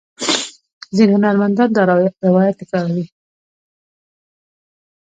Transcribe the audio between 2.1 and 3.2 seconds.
روایت تکراروي.